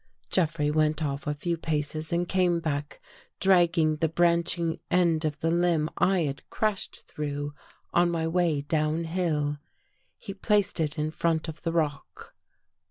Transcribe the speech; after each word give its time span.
Jeffrey 0.31 0.71
went 0.71 1.03
off 1.03 1.27
a 1.27 1.33
few 1.35 1.55
paces 1.55 2.11
and 2.11 2.27
came 2.27 2.59
back 2.59 2.99
drag 3.39 3.73
ging 3.73 3.97
the 3.97 4.09
branching 4.09 4.79
end 4.89 5.25
of 5.25 5.39
the 5.41 5.51
limb 5.51 5.91
I 5.95 6.21
had 6.21 6.49
crashed 6.49 7.03
through 7.03 7.53
on 7.93 8.09
my 8.09 8.27
way 8.27 8.61
down 8.61 9.03
hill. 9.03 9.59
He 10.17 10.33
placed 10.33 10.79
it 10.79 10.97
in 10.97 11.11
front 11.11 11.47
of 11.47 11.61
the 11.61 11.71
rock. 11.71 12.33